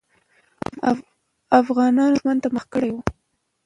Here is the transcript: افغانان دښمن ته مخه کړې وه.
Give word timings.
افغانان 1.61 2.09
دښمن 2.13 2.37
ته 2.43 2.47
مخه 2.55 2.69
کړې 2.73 2.89
وه. 2.93 3.01